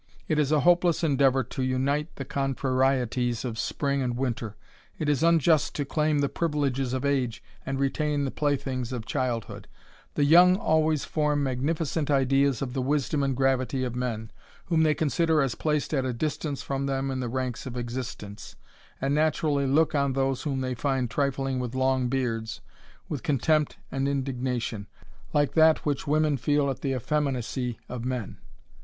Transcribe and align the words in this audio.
It 0.27 0.39
Is 0.39 0.51
a 0.51 0.61
hope 0.61 0.83
less 0.83 1.03
endeavour 1.03 1.43
to 1.43 1.61
unite 1.61 2.15
the 2.15 2.25
contrarieties 2.25 3.45
of 3.45 3.57
spriog 3.57 4.03
and 4.03 4.17
winter; 4.17 4.55
it 4.97 5.07
is 5.07 5.21
unjust 5.21 5.75
to 5.75 5.85
claim 5.85 6.17
the 6.21 6.27
privileges 6.27 6.93
of 6.93 7.05
age, 7.05 7.43
and 7.67 7.77
retain 7.79 8.25
the 8.25 8.31
playthings 8.31 8.91
of 8.91 9.05
childhood 9.05 9.67
The 10.15 10.25
young 10.25 10.55
always 10.55 11.05
form 11.05 11.43
magniiicenl 11.43 12.09
ideas 12.09 12.63
of 12.63 12.73
the 12.73 12.81
wisdom 12.81 13.21
and 13.21 13.37
gravity 13.37 13.83
of 13.83 13.93
men, 13.95 14.31
whom 14.65 14.81
they 14.81 14.95
consider 14.95 15.39
as 15.39 15.53
placed 15.53 15.93
at 15.93 16.03
a 16.03 16.13
distance 16.13 16.63
from 16.63 16.87
them 16.87 17.11
ia 17.11 17.17
the 17.17 17.29
ranks 17.29 17.67
of 17.67 17.77
existence, 17.77 18.55
and 18.99 19.13
naturally 19.13 19.67
look 19.67 19.93
on 19.93 20.13
those 20.13 20.41
whom 20.41 20.61
they 20.61 20.73
find 20.73 21.11
trifling 21.11 21.59
with 21.59 21.75
long 21.75 22.07
beards, 22.07 22.59
with 23.07 23.21
contempt 23.21 23.77
and 23.91 24.07
indignation, 24.09 24.87
like 25.31 25.53
that 25.53 25.85
which 25.85 26.07
women 26.07 26.37
feel 26.37 26.71
at 26.71 26.81
the 26.81 26.93
effeminacy 26.95 27.77
of 27.87 28.03
men. 28.03 28.37